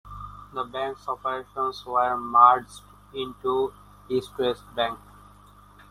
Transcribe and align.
The 0.51 0.63
bank's 0.63 1.07
operations 1.07 1.85
were 1.85 2.17
merged 2.17 2.81
into 3.13 3.71
East 4.09 4.35
West 4.35 4.63
Bank. 4.75 4.97